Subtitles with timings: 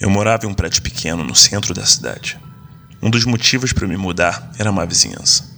[0.00, 2.38] Eu morava em um prédio pequeno no centro da cidade.
[3.02, 5.50] Um dos motivos para me mudar era a má vizinhança.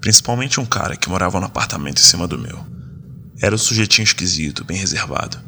[0.00, 2.64] Principalmente um cara que morava no apartamento em cima do meu.
[3.40, 5.38] Era um sujeitinho esquisito, bem reservado.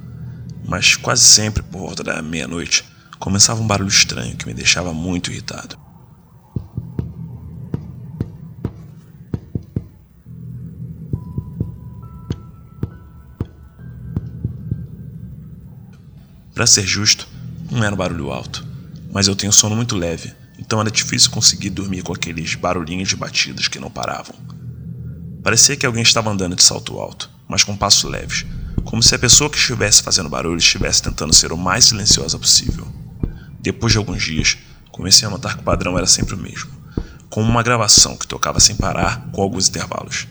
[0.66, 2.84] Mas quase sempre, por volta da meia-noite,
[3.18, 5.78] começava um barulho estranho que me deixava muito irritado.
[16.54, 17.28] Para ser justo,
[17.70, 18.66] não era um barulho alto,
[19.12, 23.16] mas eu tenho sono muito leve, então era difícil conseguir dormir com aqueles barulhinhos de
[23.16, 24.34] batidas que não paravam.
[25.42, 28.46] Parecia que alguém estava andando de salto alto, mas com passos leves,
[28.84, 32.86] como se a pessoa que estivesse fazendo barulho estivesse tentando ser o mais silenciosa possível.
[33.60, 34.58] Depois de alguns dias,
[34.90, 36.70] comecei a notar que o padrão era sempre o mesmo,
[37.28, 40.26] como uma gravação que tocava sem parar com alguns intervalos.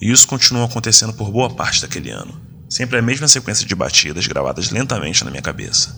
[0.00, 2.40] E isso continuou acontecendo por boa parte daquele ano.
[2.68, 5.94] Sempre a mesma sequência de batidas gravadas lentamente na minha cabeça,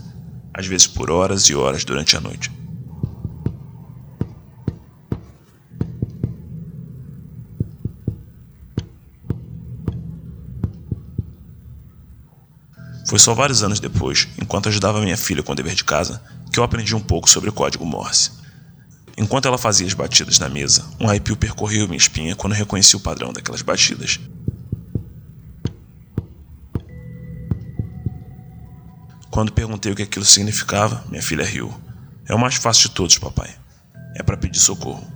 [0.53, 2.51] às vezes por horas e horas durante a noite.
[13.07, 16.59] Foi só vários anos depois, enquanto ajudava minha filha com o dever de casa, que
[16.59, 18.42] eu aprendi um pouco sobre o código Morse.
[19.17, 23.01] Enquanto ela fazia as batidas na mesa, um arrepio percorreu minha espinha quando reconheci o
[23.01, 24.19] padrão daquelas batidas.
[29.31, 31.73] Quando perguntei o que aquilo significava, minha filha riu.
[32.29, 33.51] É o mais fácil de todos, papai.
[34.15, 35.12] É para pedir socorro.